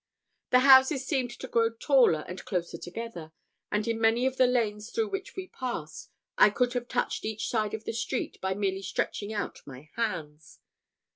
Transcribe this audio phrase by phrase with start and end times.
[0.49, 3.33] The houses seemed to grow taller and closer together,
[3.71, 7.47] and in many of the lanes through which we passed, I could have touched each
[7.47, 10.57] side of the street, by merely stretching out my hands.